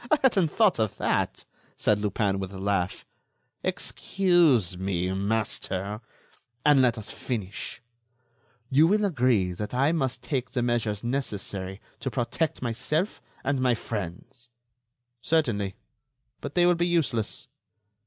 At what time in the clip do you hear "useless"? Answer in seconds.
16.87-17.47